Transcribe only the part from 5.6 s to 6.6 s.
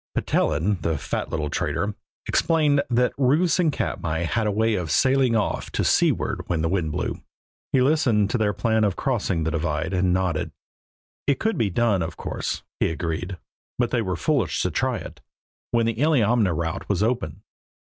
to seaward